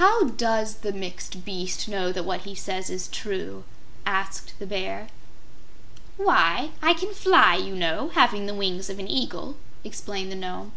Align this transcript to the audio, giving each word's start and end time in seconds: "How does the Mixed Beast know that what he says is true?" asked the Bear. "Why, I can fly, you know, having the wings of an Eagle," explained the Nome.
"How 0.00 0.28
does 0.28 0.76
the 0.76 0.94
Mixed 0.94 1.44
Beast 1.44 1.88
know 1.88 2.10
that 2.10 2.22
what 2.22 2.44
he 2.46 2.54
says 2.54 2.88
is 2.88 3.06
true?" 3.06 3.64
asked 4.06 4.58
the 4.58 4.66
Bear. 4.66 5.08
"Why, 6.16 6.70
I 6.80 6.94
can 6.94 7.12
fly, 7.12 7.56
you 7.56 7.76
know, 7.76 8.08
having 8.14 8.46
the 8.46 8.54
wings 8.54 8.88
of 8.88 8.98
an 8.98 9.08
Eagle," 9.08 9.58
explained 9.84 10.32
the 10.32 10.36
Nome. 10.36 10.72